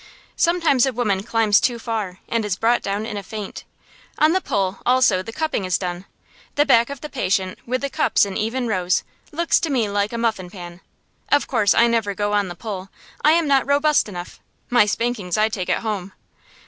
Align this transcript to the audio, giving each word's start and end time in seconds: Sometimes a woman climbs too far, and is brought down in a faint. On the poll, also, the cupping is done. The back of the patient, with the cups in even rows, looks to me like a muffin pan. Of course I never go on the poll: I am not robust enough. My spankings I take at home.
Sometimes 0.35 0.87
a 0.87 0.91
woman 0.93 1.21
climbs 1.21 1.61
too 1.61 1.77
far, 1.77 2.17
and 2.27 2.43
is 2.43 2.55
brought 2.55 2.81
down 2.81 3.05
in 3.05 3.17
a 3.17 3.21
faint. 3.21 3.65
On 4.17 4.31
the 4.33 4.41
poll, 4.41 4.79
also, 4.83 5.21
the 5.21 5.31
cupping 5.31 5.63
is 5.63 5.77
done. 5.77 6.05
The 6.55 6.65
back 6.65 6.89
of 6.89 7.01
the 7.01 7.07
patient, 7.07 7.59
with 7.67 7.81
the 7.81 7.89
cups 7.91 8.25
in 8.25 8.35
even 8.35 8.67
rows, 8.67 9.03
looks 9.31 9.59
to 9.59 9.69
me 9.69 9.87
like 9.87 10.11
a 10.11 10.17
muffin 10.17 10.49
pan. 10.49 10.81
Of 11.29 11.45
course 11.45 11.75
I 11.75 11.85
never 11.85 12.15
go 12.15 12.33
on 12.33 12.47
the 12.47 12.55
poll: 12.55 12.89
I 13.23 13.33
am 13.33 13.47
not 13.47 13.67
robust 13.67 14.09
enough. 14.09 14.39
My 14.71 14.87
spankings 14.87 15.37
I 15.37 15.49
take 15.49 15.69
at 15.69 15.83
home. 15.83 16.13